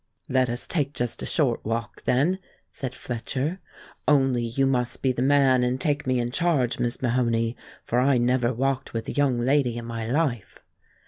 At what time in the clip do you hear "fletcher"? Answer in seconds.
2.95-3.59